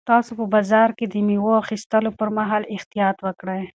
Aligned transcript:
تاسو 0.09 0.31
په 0.39 0.45
بازار 0.53 0.89
کې 0.97 1.05
د 1.07 1.15
مېوو 1.27 1.53
د 1.57 1.61
اخیستلو 1.63 2.11
پر 2.19 2.29
مهال 2.37 2.63
احتیاط 2.75 3.17
وکړئ. 3.23 3.63